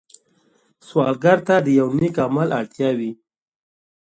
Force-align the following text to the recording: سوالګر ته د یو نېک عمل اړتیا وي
سوالګر 0.87 1.39
ته 1.47 1.55
د 1.65 1.67
یو 1.79 1.89
نېک 1.99 2.15
عمل 2.25 2.49
اړتیا 2.59 2.89
وي 2.97 3.11